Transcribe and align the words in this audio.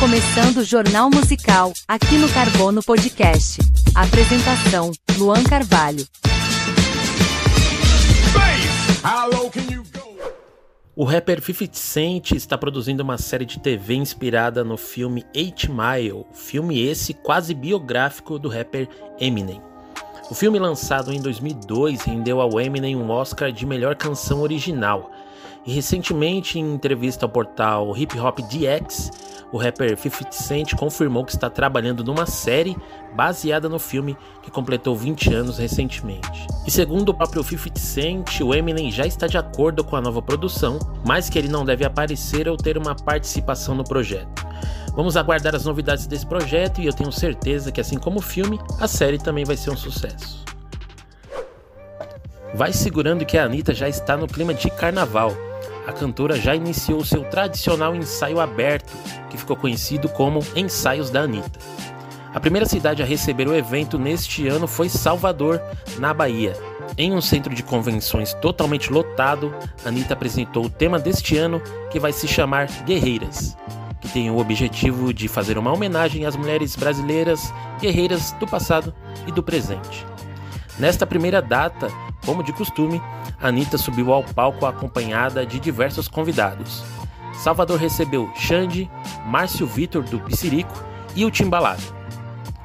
começando 0.00 0.58
o 0.58 0.64
Jornal 0.64 1.10
Musical, 1.10 1.72
aqui 1.86 2.18
no 2.18 2.28
Carbono 2.28 2.80
Podcast. 2.84 3.60
Apresentação: 3.96 4.92
Luan 5.18 5.42
Carvalho. 5.42 6.06
O 10.94 11.04
rapper 11.04 11.42
50 11.42 11.74
Cent 11.74 12.30
está 12.32 12.56
produzindo 12.56 13.02
uma 13.02 13.18
série 13.18 13.44
de 13.44 13.58
TV 13.58 13.94
inspirada 13.94 14.62
no 14.62 14.76
filme 14.76 15.24
Eight 15.34 15.68
Mile, 15.68 16.24
filme 16.32 16.80
esse 16.80 17.12
quase 17.12 17.52
biográfico 17.52 18.38
do 18.38 18.48
rapper 18.48 18.88
Eminem. 19.18 19.60
O 20.30 20.34
filme 20.34 20.60
lançado 20.60 21.12
em 21.12 21.20
2002 21.20 22.02
rendeu 22.02 22.40
ao 22.40 22.60
Eminem 22.60 22.94
um 22.94 23.10
Oscar 23.10 23.50
de 23.50 23.66
melhor 23.66 23.96
canção 23.96 24.42
original. 24.42 25.10
E 25.68 25.72
recentemente, 25.74 26.58
em 26.58 26.72
entrevista 26.72 27.26
ao 27.26 27.28
portal 27.28 27.94
Hip 27.94 28.18
Hop 28.18 28.38
DX, 28.38 29.10
o 29.52 29.58
rapper 29.58 29.98
50 29.98 30.32
Cent 30.32 30.74
confirmou 30.74 31.26
que 31.26 31.32
está 31.32 31.50
trabalhando 31.50 32.02
numa 32.02 32.24
série 32.24 32.74
baseada 33.14 33.68
no 33.68 33.78
filme 33.78 34.16
que 34.42 34.50
completou 34.50 34.96
20 34.96 35.34
anos 35.34 35.58
recentemente. 35.58 36.46
E 36.66 36.70
segundo 36.70 37.10
o 37.10 37.14
próprio 37.14 37.44
50 37.44 37.78
Cent, 37.78 38.40
o 38.40 38.54
Eminem 38.54 38.90
já 38.90 39.04
está 39.04 39.26
de 39.26 39.36
acordo 39.36 39.84
com 39.84 39.94
a 39.94 40.00
nova 40.00 40.22
produção, 40.22 40.78
mas 41.04 41.28
que 41.28 41.38
ele 41.38 41.48
não 41.48 41.66
deve 41.66 41.84
aparecer 41.84 42.48
ou 42.48 42.56
ter 42.56 42.78
uma 42.78 42.94
participação 42.94 43.74
no 43.74 43.84
projeto. 43.84 44.46
Vamos 44.96 45.18
aguardar 45.18 45.54
as 45.54 45.66
novidades 45.66 46.06
desse 46.06 46.24
projeto 46.26 46.80
e 46.80 46.86
eu 46.86 46.94
tenho 46.94 47.12
certeza 47.12 47.70
que, 47.70 47.80
assim 47.82 47.98
como 47.98 48.20
o 48.20 48.22
filme, 48.22 48.58
a 48.80 48.88
série 48.88 49.18
também 49.18 49.44
vai 49.44 49.58
ser 49.58 49.68
um 49.68 49.76
sucesso. 49.76 50.42
Vai 52.54 52.72
segurando 52.72 53.26
que 53.26 53.36
a 53.36 53.44
Anitta 53.44 53.74
já 53.74 53.86
está 53.86 54.16
no 54.16 54.26
clima 54.26 54.54
de 54.54 54.70
carnaval 54.70 55.36
a 55.88 55.92
cantora 55.92 56.38
já 56.38 56.54
iniciou 56.54 57.02
seu 57.02 57.24
tradicional 57.24 57.96
ensaio 57.96 58.38
aberto, 58.40 58.94
que 59.30 59.38
ficou 59.38 59.56
conhecido 59.56 60.06
como 60.06 60.44
Ensaios 60.54 61.08
da 61.08 61.22
Anitta. 61.22 61.58
A 62.34 62.38
primeira 62.38 62.66
cidade 62.66 63.02
a 63.02 63.06
receber 63.06 63.48
o 63.48 63.54
evento 63.56 63.98
neste 63.98 64.46
ano 64.46 64.66
foi 64.66 64.90
Salvador, 64.90 65.62
na 65.98 66.12
Bahia. 66.12 66.54
Em 66.98 67.14
um 67.14 67.22
centro 67.22 67.54
de 67.54 67.62
convenções 67.62 68.34
totalmente 68.34 68.92
lotado, 68.92 69.54
Anitta 69.82 70.12
apresentou 70.12 70.66
o 70.66 70.70
tema 70.70 70.98
deste 70.98 71.38
ano, 71.38 71.58
que 71.90 71.98
vai 71.98 72.12
se 72.12 72.28
chamar 72.28 72.66
Guerreiras, 72.84 73.56
que 73.98 74.10
tem 74.10 74.30
o 74.30 74.36
objetivo 74.36 75.14
de 75.14 75.26
fazer 75.26 75.56
uma 75.56 75.72
homenagem 75.72 76.26
às 76.26 76.36
mulheres 76.36 76.76
brasileiras 76.76 77.50
guerreiras 77.80 78.32
do 78.32 78.46
passado 78.46 78.94
e 79.26 79.32
do 79.32 79.42
presente. 79.42 80.06
Nesta 80.78 81.06
primeira 81.06 81.40
data, 81.40 81.88
como 82.28 82.42
de 82.42 82.52
costume, 82.52 83.00
Anitta 83.40 83.78
subiu 83.78 84.12
ao 84.12 84.22
palco 84.22 84.66
acompanhada 84.66 85.46
de 85.46 85.58
diversos 85.58 86.08
convidados. 86.08 86.84
Salvador 87.32 87.78
recebeu 87.78 88.30
Xande, 88.36 88.90
Márcio 89.24 89.66
Vitor 89.66 90.02
do 90.02 90.20
Psirico 90.20 90.74
e 91.16 91.24
o 91.24 91.30
Timbalado. 91.30 91.82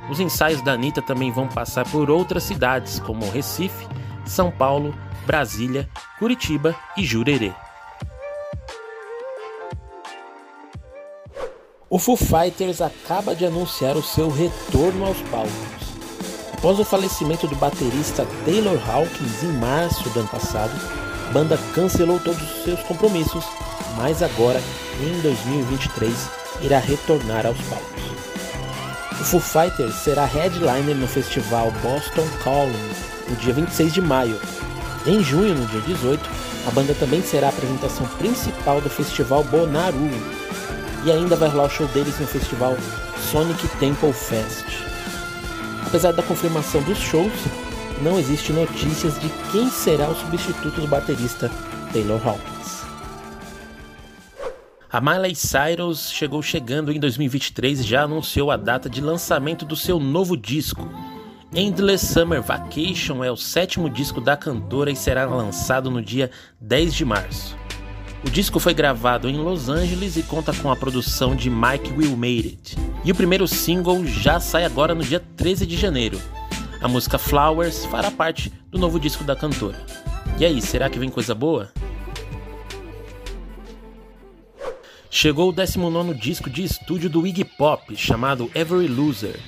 Os 0.09 0.19
ensaios 0.19 0.61
da 0.61 0.73
Anitta 0.73 1.01
também 1.01 1.31
vão 1.31 1.47
passar 1.47 1.89
por 1.89 2.11
outras 2.11 2.43
cidades 2.43 2.99
como 2.99 3.29
Recife, 3.31 3.87
São 4.25 4.51
Paulo, 4.51 4.93
Brasília, 5.25 5.89
Curitiba 6.19 6.75
e 6.97 7.05
Jurerê. 7.05 7.53
O 11.89 11.97
Foo 11.97 12.17
Fighters 12.17 12.81
acaba 12.81 13.33
de 13.33 13.45
anunciar 13.45 13.95
o 13.95 14.03
seu 14.03 14.29
retorno 14.29 15.05
aos 15.05 15.21
palcos. 15.21 15.92
Após 16.63 16.79
o 16.79 16.85
falecimento 16.85 17.45
do 17.45 17.57
baterista 17.57 18.25
Taylor 18.45 18.79
Hawkins 18.89 19.43
em 19.43 19.51
março 19.51 20.09
do 20.11 20.21
ano 20.21 20.29
passado, 20.29 20.71
a 21.27 21.33
banda 21.33 21.59
cancelou 21.75 22.21
todos 22.21 22.41
os 22.41 22.63
seus 22.63 22.79
compromissos, 22.83 23.43
mas 23.97 24.23
agora, 24.23 24.61
em 25.01 25.19
2023, 25.19 26.13
irá 26.61 26.79
retornar 26.79 27.45
aos 27.45 27.57
palcos. 27.63 28.03
O 29.11 29.23
Foo 29.25 29.41
Fighters 29.41 29.93
será 29.95 30.23
headliner 30.23 30.95
no 30.95 31.05
festival 31.05 31.69
Boston 31.81 32.25
Calling 32.41 32.89
no 33.27 33.35
dia 33.35 33.53
26 33.53 33.95
de 33.95 34.01
maio. 34.01 34.39
Em 35.05 35.21
junho, 35.21 35.55
no 35.55 35.65
dia 35.65 35.81
18, 35.81 36.29
a 36.65 36.71
banda 36.71 36.95
também 36.95 37.21
será 37.21 37.47
a 37.47 37.49
apresentação 37.49 38.07
principal 38.17 38.79
do 38.79 38.89
festival 38.89 39.43
Bonnaroo 39.43 40.09
e 41.03 41.11
ainda 41.11 41.35
vai 41.35 41.49
rolar 41.49 41.65
o 41.65 41.69
show 41.69 41.87
deles 41.87 42.17
no 42.21 42.25
festival 42.25 42.77
Sonic 43.29 43.67
Temple 43.79 44.13
Fest. 44.13 44.82
Apesar 45.93 46.11
da 46.11 46.23
confirmação 46.23 46.81
dos 46.81 46.97
shows, 46.97 47.31
não 48.01 48.17
existe 48.17 48.51
notícias 48.51 49.13
de 49.19 49.29
quem 49.51 49.69
será 49.69 50.09
o 50.09 50.15
substituto 50.15 50.81
do 50.81 50.87
baterista 50.87 51.51
Taylor 51.93 52.19
Hawkins. 52.27 52.81
A 54.91 54.99
Miley 54.99 55.35
Cyrus 55.35 56.11
chegou 56.11 56.41
chegando 56.41 56.91
em 56.91 56.99
2023 56.99 57.81
e 57.81 57.83
já 57.83 58.01
anunciou 58.05 58.49
a 58.49 58.57
data 58.57 58.89
de 58.89 59.01
lançamento 59.01 59.65
do 59.65 59.75
seu 59.75 59.99
novo 59.99 60.35
disco. 60.35 60.89
Endless 61.53 62.07
Summer 62.07 62.41
Vacation 62.41 63.23
é 63.23 63.31
o 63.31 63.37
sétimo 63.37 63.87
disco 63.87 64.19
da 64.19 64.35
cantora 64.35 64.89
e 64.89 64.95
será 64.95 65.25
lançado 65.25 65.91
no 65.91 66.01
dia 66.01 66.31
10 66.59 66.91
de 66.91 67.05
março. 67.05 67.55
O 68.25 68.31
disco 68.31 68.59
foi 68.59 68.73
gravado 68.73 69.29
em 69.29 69.37
Los 69.37 69.69
Angeles 69.69 70.17
e 70.17 70.23
conta 70.23 70.51
com 70.53 70.71
a 70.71 70.75
produção 70.75 71.35
de 71.35 71.51
Mike 71.51 71.93
Will 71.95 72.17
Made 72.17 72.47
It. 72.47 72.82
E 73.05 73.11
o 73.11 73.15
primeiro 73.15 73.47
single 73.47 74.05
já 74.05 74.39
sai 74.39 74.63
agora 74.63 74.95
no 74.95 75.03
dia 75.03 75.19
13 75.35 75.65
de 75.65 75.75
janeiro. 75.75 76.21
A 76.81 76.87
música 76.87 77.17
Flowers 77.17 77.85
fará 77.85 78.09
parte 78.09 78.51
do 78.69 78.77
novo 78.77 78.99
disco 78.99 79.23
da 79.23 79.35
cantora. 79.35 79.77
E 80.39 80.45
aí, 80.45 80.61
será 80.61 80.89
que 80.89 80.97
vem 80.97 81.09
coisa 81.09 81.35
boa? 81.35 81.71
Chegou 85.09 85.49
o 85.49 85.53
19 85.53 86.13
disco 86.13 86.49
de 86.49 86.63
estúdio 86.63 87.09
do 87.09 87.27
Iggy 87.27 87.43
Pop, 87.43 87.95
chamado 87.95 88.49
Every 88.55 88.87
Loser. 88.87 89.39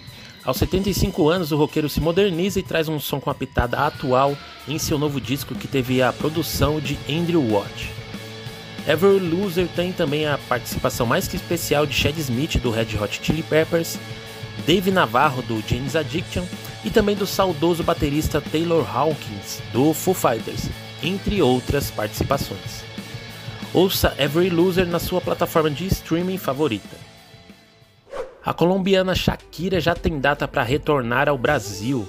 Aos 0.46 0.58
75 0.58 1.28
anos, 1.28 1.52
o 1.52 1.58
roqueiro 1.58 1.90
se 1.90 2.00
moderniza 2.00 2.60
e 2.60 2.64
traz 2.64 2.88
um 2.88 3.00
som 3.00 3.20
com 3.20 3.32
a 3.32 3.34
pitada 3.34 3.80
atual 3.80 4.38
em 4.68 4.78
seu 4.78 5.00
novo 5.00 5.20
disco 5.20 5.56
que 5.56 5.68
teve 5.68 6.02
a 6.02 6.14
produção 6.14 6.80
de 6.80 6.98
Andrew 7.10 7.42
Watt. 7.52 8.05
Every 8.88 9.20
Loser 9.20 9.68
tem 9.76 9.92
também 9.92 10.28
a 10.28 10.38
participação 10.38 11.08
mais 11.08 11.28
que 11.28 11.36
especial 11.36 11.88
de 11.88 11.94
Chad 11.96 12.18
Smith 12.20 12.58
do 12.58 12.70
Red 12.70 12.96
Hot 13.02 13.20
Chili 13.22 13.42
Peppers, 13.42 13.98
Dave 14.66 14.92
Navarro 14.92 15.42
do 15.42 15.64
James 15.68 15.96
Addiction 15.96 16.44
e 16.84 16.92
também 16.92 17.16
do 17.16 17.26
saudoso 17.26 17.84
baterista 17.84 18.40
Taylor 18.40 18.86
Hawkins 18.96 19.60
do 19.74 19.92
Foo 19.92 20.14
Fighters, 20.14 20.70
entre 21.02 21.42
outras 21.42 21.90
participações. 21.90 22.84
Ouça 23.74 24.14
Every 24.20 24.50
Loser 24.50 24.86
na 24.86 25.00
sua 25.00 25.20
plataforma 25.20 25.70
de 25.70 25.88
streaming 25.88 26.38
favorita. 26.38 26.96
A 28.46 28.54
colombiana 28.54 29.16
Shakira 29.16 29.82
já 29.82 29.96
tem 29.96 30.20
data 30.20 30.48
para 30.48 30.62
retornar 30.62 31.28
ao 31.28 31.38
Brasil. 31.38 32.08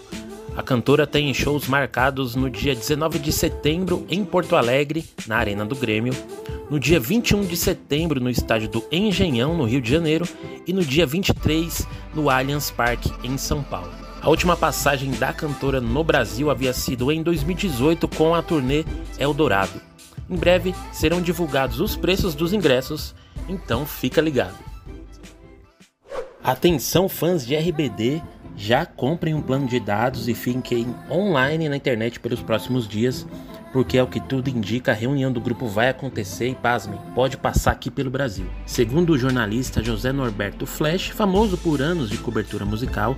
A 0.55 0.63
cantora 0.63 1.07
tem 1.07 1.33
shows 1.33 1.67
marcados 1.67 2.35
no 2.35 2.51
dia 2.51 2.75
19 2.75 3.19
de 3.19 3.33
setembro 3.33 4.07
em 4.11 4.23
Porto 4.25 4.55
Alegre, 4.55 5.07
na 5.27 5.39
Arena 5.39 5.65
do 5.65 5.75
Grêmio, 5.75 6.15
no 6.71 6.81
dia 6.81 6.99
21 6.99 7.47
de 7.47 7.57
setembro 7.57 8.21
no 8.21 8.29
estádio 8.29 8.69
do 8.69 8.85
Engenhão, 8.91 9.57
no 9.57 9.65
Rio 9.65 9.81
de 9.81 9.91
Janeiro, 9.91 10.27
e 10.67 10.73
no 10.73 10.85
dia 10.85 11.07
23 11.07 11.87
no 12.15 12.29
Allianz 12.29 12.71
Parque, 12.71 13.13
em 13.23 13.37
São 13.39 13.63
Paulo. 13.63 13.93
A 14.21 14.29
última 14.29 14.57
passagem 14.57 15.13
da 15.13 15.33
cantora 15.33 15.81
no 15.81 16.03
Brasil 16.03 16.51
havia 16.51 16.73
sido 16.73 17.13
em 17.13 17.23
2018 17.23 18.09
com 18.09 18.35
a 18.35 18.43
turnê 18.43 18.85
Eldorado. 19.19 19.81
Em 20.29 20.37
breve 20.37 20.75
serão 20.93 21.21
divulgados 21.21 21.79
os 21.79 21.95
preços 21.95 22.35
dos 22.35 22.53
ingressos, 22.53 23.15
então 23.49 23.87
fica 23.87 24.21
ligado. 24.21 24.59
Atenção 26.43 27.09
fãs 27.09 27.47
de 27.47 27.55
RBD, 27.55 28.21
já 28.57 28.85
comprem 28.87 29.35
um 29.35 29.43
plano 29.43 29.67
de 29.67 29.79
dados 29.79 30.29
e 30.29 30.35
fiquem 30.35 30.93
online 31.11 31.69
na 31.69 31.77
internet 31.77 32.19
pelos 32.19 32.41
próximos 32.41 32.89
dias 32.89 33.27
porque 33.77 33.99
é 33.99 34.03
o 34.03 34.07
que 34.07 34.21
tudo 34.21 34.49
indica, 34.49 34.91
a 34.91 34.95
reunião 34.95 35.31
do 35.31 35.39
grupo 35.39 35.67
vai 35.67 35.91
acontecer 35.91 36.49
e, 36.49 36.55
pasmem, 36.55 36.99
pode 37.15 37.37
passar 37.37 37.73
aqui 37.73 37.91
pelo 37.91 38.09
Brasil. 38.09 38.47
Segundo 38.65 39.11
o 39.11 39.19
jornalista 39.19 39.85
José 39.85 40.13
Norberto 40.13 40.65
Flash, 40.65 41.11
famoso 41.11 41.59
por 41.59 41.83
anos 41.83 42.09
de 42.09 42.17
cobertura 42.17 42.65
musical, 42.65 43.15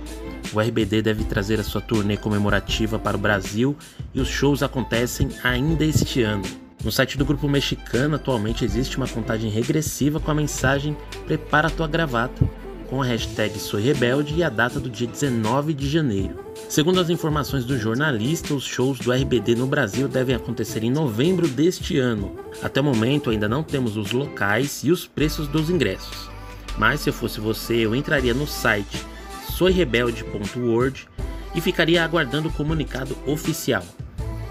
o 0.51 0.59
RBD 0.59 1.01
deve 1.01 1.23
trazer 1.23 1.61
a 1.61 1.63
sua 1.63 1.79
turnê 1.79 2.17
comemorativa 2.17 2.99
para 2.99 3.15
o 3.15 3.19
Brasil 3.21 3.73
e 4.13 4.19
os 4.19 4.27
shows 4.27 4.61
acontecem 4.61 5.29
ainda 5.45 5.85
este 5.85 6.23
ano. 6.23 6.43
No 6.83 6.91
site 6.91 7.17
do 7.17 7.23
grupo 7.23 7.47
mexicano, 7.47 8.17
atualmente 8.17 8.65
existe 8.65 8.97
uma 8.97 9.07
contagem 9.07 9.49
regressiva 9.49 10.19
com 10.19 10.29
a 10.29 10.35
mensagem 10.35 10.95
Prepara 11.25 11.69
tua 11.69 11.87
gravata, 11.87 12.45
com 12.89 13.01
a 13.01 13.05
hashtag 13.05 13.59
Sou 13.59 13.79
Rebelde 13.79 14.33
e 14.35 14.43
a 14.43 14.49
data 14.49 14.79
do 14.79 14.89
dia 14.89 15.07
19 15.07 15.73
de 15.73 15.87
janeiro. 15.87 16.43
Segundo 16.67 16.99
as 16.99 17.09
informações 17.09 17.63
do 17.63 17.77
jornalista, 17.77 18.53
os 18.53 18.63
shows 18.63 18.99
do 18.99 19.11
RBD 19.11 19.55
no 19.55 19.67
Brasil 19.67 20.07
devem 20.07 20.35
acontecer 20.35 20.83
em 20.83 20.89
novembro 20.89 21.47
deste 21.47 21.99
ano. 21.99 22.35
Até 22.63 22.81
o 22.81 22.83
momento 22.83 23.29
ainda 23.29 23.47
não 23.47 23.63
temos 23.63 23.95
os 23.95 24.11
locais 24.11 24.83
e 24.83 24.91
os 24.91 25.05
preços 25.07 25.47
dos 25.47 25.69
ingressos. 25.69 26.29
Mas 26.77 27.01
se 27.01 27.09
eu 27.09 27.13
fosse 27.13 27.39
você, 27.39 27.75
eu 27.75 27.95
entraria 27.95 28.33
no 28.33 28.47
site 28.47 29.05
soirebelde.org 29.51 31.05
e 31.53 31.61
ficaria 31.61 32.03
aguardando 32.03 32.47
o 32.47 32.53
comunicado 32.53 33.15
oficial. 33.27 33.83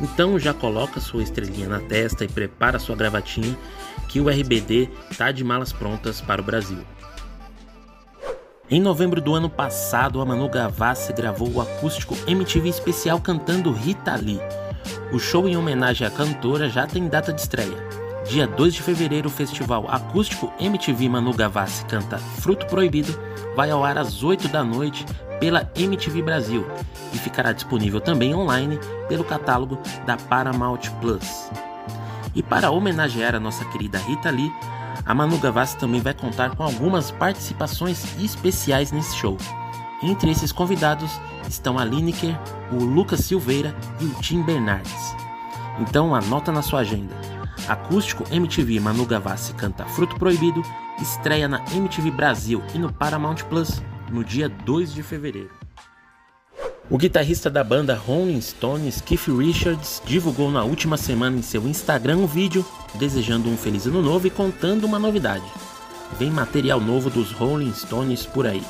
Então 0.01 0.39
já 0.39 0.55
coloca 0.55 1.01
sua 1.01 1.23
estrelinha 1.23 1.69
na 1.69 1.81
testa 1.81 2.25
e 2.25 2.29
prepara 2.29 2.79
sua 2.79 2.95
gravatinha 2.95 3.57
que 4.09 4.21
o 4.21 4.29
RBD 4.29 4.89
tá 5.17 5.33
de 5.33 5.43
malas 5.43 5.73
prontas 5.73 6.21
para 6.21 6.41
o 6.41 6.45
Brasil. 6.45 6.79
Em 8.71 8.83
novembro 8.83 9.19
do 9.19 9.35
ano 9.35 9.49
passado, 9.49 10.21
a 10.21 10.27
Manu 10.27 10.47
Gavassi 10.47 11.15
gravou 11.15 11.51
o 11.51 11.59
acústico 11.59 12.15
MTV 12.27 12.69
especial 12.69 13.19
cantando 13.19 13.73
Rita 13.73 14.15
Lee. 14.15 14.39
O 15.11 15.19
show 15.19 15.49
em 15.49 15.57
homenagem 15.57 16.07
à 16.07 16.11
cantora 16.11 16.69
já 16.69 16.87
tem 16.87 17.09
data 17.09 17.33
de 17.33 17.41
estreia. 17.41 17.89
Dia 18.29 18.47
2 18.47 18.75
de 18.75 18.83
fevereiro, 18.83 19.29
o 19.29 19.33
festival 19.33 19.87
acústico 19.89 20.53
MTV 20.61 21.09
Manu 21.09 21.33
Gavassi 21.33 21.83
canta 21.87 22.19
Fruto 22.19 22.67
Proibido 22.67 23.19
vai 23.57 23.71
ao 23.71 23.83
ar 23.83 23.97
às 23.97 24.23
8 24.23 24.49
da 24.49 24.63
noite 24.63 25.07
pela 25.41 25.67
MTV 25.75 26.21
Brasil 26.21 26.67
e 27.15 27.17
ficará 27.17 27.53
disponível 27.53 28.03
também 28.03 28.35
online 28.35 28.79
pelo 29.09 29.25
catálogo 29.25 29.79
da 30.05 30.19
Paramount 30.19 30.91
Plus. 31.01 31.51
E 32.35 32.43
para 32.43 32.71
homenagear 32.71 33.35
a 33.35 33.41
nossa 33.41 33.65
querida 33.65 33.97
Rita 33.97 34.29
Lee, 34.29 34.53
a 35.09 35.15
Manu 35.15 35.39
Gavassi 35.39 35.79
também 35.79 36.03
vai 36.03 36.13
contar 36.13 36.55
com 36.55 36.63
algumas 36.63 37.11
participações 37.11 38.05
especiais 38.23 38.93
nesse 38.93 39.17
show. 39.17 39.39
Entre 40.03 40.31
esses 40.31 40.53
convidados 40.53 41.11
estão 41.49 41.79
a 41.79 41.85
Lineker, 41.85 42.39
o 42.71 42.85
Lucas 42.85 43.21
Silveira 43.21 43.75
e 43.99 44.05
o 44.05 44.15
Tim 44.21 44.43
Bernardes. 44.43 45.17
Então 45.81 46.15
anota 46.15 46.53
na 46.53 46.61
sua 46.61 46.81
agenda. 46.81 47.15
Acústico 47.67 48.23
MTV 48.31 48.81
Manu 48.81 49.07
Gavassi 49.07 49.55
canta 49.55 49.87
Fruto 49.87 50.15
Proibido 50.17 50.63
estreia 51.01 51.49
na 51.49 51.65
MTV 51.73 52.11
Brasil 52.11 52.63
e 52.75 52.79
no 52.79 52.93
Paramount 52.93 53.45
Plus 53.49 53.83
no 54.11 54.23
dia 54.23 54.47
2 54.47 54.93
de 54.93 55.03
fevereiro. 55.03 55.51
O 56.91 56.97
guitarrista 56.97 57.51
da 57.51 57.63
banda 57.63 57.95
Rolling 57.95 58.41
Stones, 58.41 59.03
Keith 59.03 59.29
Richards, 59.29 60.01
divulgou 60.07 60.51
na 60.51 60.65
última 60.65 60.97
semana 60.97 61.37
em 61.37 61.43
seu 61.43 61.69
Instagram 61.69 62.17
um 62.17 62.27
vídeo 62.27 62.65
desejando 62.95 63.51
um 63.51 63.59
feliz 63.59 63.87
ano 63.87 64.01
novo 64.01 64.27
e 64.27 64.31
contando 64.31 64.85
uma 64.85 64.99
novidade. 64.99 65.45
Vem 66.19 66.31
material 66.31 66.81
novo 66.81 67.11
dos 67.11 67.31
Rolling 67.31 67.75
Stones 67.75 68.25
por 68.25 68.47
aí. 68.47 68.63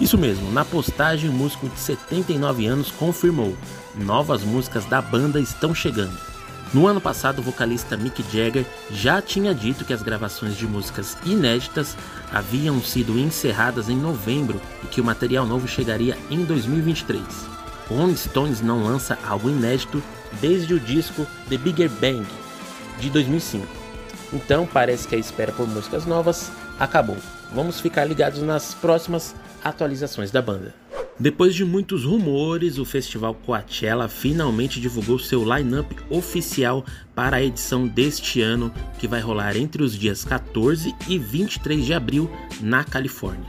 Isso 0.00 0.16
mesmo, 0.16 0.50
na 0.50 0.64
postagem 0.64 1.28
o 1.28 1.32
músico 1.32 1.68
de 1.68 1.78
79 1.78 2.66
anos 2.66 2.90
confirmou: 2.90 3.54
novas 3.94 4.42
músicas 4.42 4.86
da 4.86 5.02
banda 5.02 5.38
estão 5.38 5.74
chegando. 5.74 6.35
No 6.74 6.86
ano 6.86 7.00
passado, 7.00 7.38
o 7.38 7.42
vocalista 7.42 7.96
Mick 7.96 8.22
Jagger 8.22 8.66
já 8.90 9.22
tinha 9.22 9.54
dito 9.54 9.84
que 9.84 9.92
as 9.92 10.02
gravações 10.02 10.56
de 10.56 10.66
músicas 10.66 11.16
inéditas 11.24 11.96
haviam 12.32 12.80
sido 12.82 13.18
encerradas 13.18 13.88
em 13.88 13.96
novembro 13.96 14.60
e 14.82 14.86
que 14.86 15.00
o 15.00 15.04
material 15.04 15.46
novo 15.46 15.68
chegaria 15.68 16.18
em 16.28 16.44
2023. 16.44 17.22
O 17.88 17.94
Rolling 17.94 18.16
Stones 18.16 18.60
não 18.60 18.82
lança 18.82 19.16
algo 19.24 19.48
inédito 19.48 20.02
desde 20.40 20.74
o 20.74 20.80
disco 20.80 21.26
The 21.48 21.56
Bigger 21.56 21.88
Bang 21.88 22.26
de 22.98 23.10
2005. 23.10 23.66
Então 24.32 24.66
parece 24.66 25.06
que 25.06 25.14
a 25.14 25.18
espera 25.18 25.52
por 25.52 25.68
músicas 25.68 26.04
novas 26.04 26.50
acabou. 26.80 27.16
Vamos 27.54 27.78
ficar 27.78 28.04
ligados 28.04 28.42
nas 28.42 28.74
próximas 28.74 29.36
atualizações 29.62 30.32
da 30.32 30.42
banda. 30.42 30.74
Depois 31.18 31.54
de 31.54 31.64
muitos 31.64 32.04
rumores, 32.04 32.76
o 32.76 32.84
festival 32.84 33.34
Coachella 33.34 34.06
finalmente 34.06 34.78
divulgou 34.78 35.18
seu 35.18 35.42
line-up 35.42 35.96
oficial 36.10 36.84
para 37.14 37.38
a 37.38 37.42
edição 37.42 37.88
deste 37.88 38.42
ano, 38.42 38.70
que 38.98 39.08
vai 39.08 39.20
rolar 39.20 39.56
entre 39.56 39.82
os 39.82 39.98
dias 39.98 40.24
14 40.24 40.94
e 41.08 41.18
23 41.18 41.86
de 41.86 41.94
abril 41.94 42.30
na 42.60 42.84
Califórnia. 42.84 43.48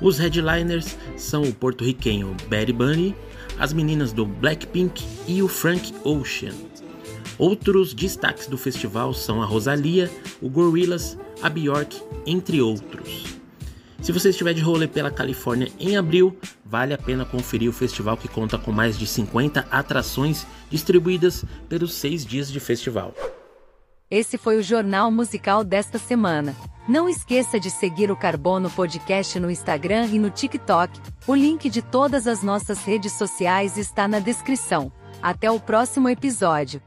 Os 0.00 0.18
headliners 0.18 0.96
são 1.16 1.42
o 1.42 1.54
porto-riquenho 1.54 2.36
Betty 2.48 2.72
Bunny, 2.72 3.14
as 3.56 3.72
meninas 3.72 4.12
do 4.12 4.26
Blackpink 4.26 5.04
e 5.28 5.42
o 5.44 5.48
Frank 5.48 5.94
Ocean. 6.02 6.54
Outros 7.38 7.94
destaques 7.94 8.48
do 8.48 8.58
festival 8.58 9.14
são 9.14 9.40
a 9.40 9.46
Rosalia, 9.46 10.10
o 10.42 10.48
Gorillaz, 10.48 11.16
a 11.40 11.48
Bjork, 11.48 12.02
entre 12.26 12.60
outros. 12.60 13.39
Se 14.02 14.12
você 14.12 14.30
estiver 14.30 14.54
de 14.54 14.62
rolê 14.62 14.88
pela 14.88 15.10
Califórnia 15.10 15.70
em 15.78 15.96
abril, 15.96 16.36
vale 16.64 16.94
a 16.94 16.98
pena 16.98 17.24
conferir 17.24 17.68
o 17.68 17.72
festival 17.72 18.16
que 18.16 18.28
conta 18.28 18.56
com 18.56 18.72
mais 18.72 18.98
de 18.98 19.06
50 19.06 19.66
atrações 19.70 20.46
distribuídas 20.70 21.44
pelos 21.68 21.94
seis 21.94 22.24
dias 22.24 22.50
de 22.50 22.58
festival. 22.58 23.14
Esse 24.10 24.38
foi 24.38 24.56
o 24.56 24.62
Jornal 24.62 25.10
Musical 25.10 25.62
desta 25.62 25.98
semana. 25.98 26.56
Não 26.88 27.08
esqueça 27.08 27.60
de 27.60 27.70
seguir 27.70 28.10
o 28.10 28.16
Carbono 28.16 28.68
Podcast 28.70 29.38
no 29.38 29.50
Instagram 29.50 30.06
e 30.06 30.18
no 30.18 30.30
TikTok. 30.30 30.98
O 31.26 31.34
link 31.34 31.70
de 31.70 31.82
todas 31.82 32.26
as 32.26 32.42
nossas 32.42 32.82
redes 32.82 33.12
sociais 33.12 33.76
está 33.76 34.08
na 34.08 34.18
descrição. 34.18 34.90
Até 35.22 35.48
o 35.50 35.60
próximo 35.60 36.08
episódio. 36.08 36.82